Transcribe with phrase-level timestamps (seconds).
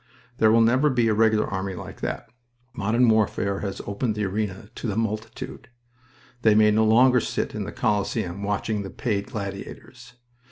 [0.39, 2.27] There will never be a Regular Army like that.
[2.73, 5.69] Modern warfare has opened the arena to the multitude.
[6.41, 10.13] They may no longer sit in the Coliseum watching the paid gladiators.